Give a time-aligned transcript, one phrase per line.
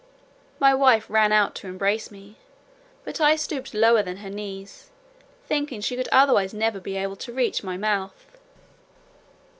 [0.59, 2.37] My wife ran out to embrace me,
[3.03, 4.89] but I stooped lower than her knees,
[5.45, 8.35] thinking she could otherwise never be able to reach my mouth.